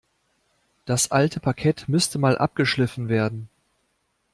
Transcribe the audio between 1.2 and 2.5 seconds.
Parkett müsste Mal